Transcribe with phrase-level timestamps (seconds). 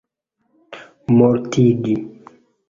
[1.17, 1.95] mortigi